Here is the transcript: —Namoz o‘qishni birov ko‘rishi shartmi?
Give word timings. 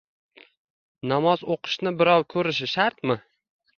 —Namoz 1.11 1.45
o‘qishni 1.55 1.93
birov 2.01 2.27
ko‘rishi 2.35 2.71
shartmi? 2.77 3.19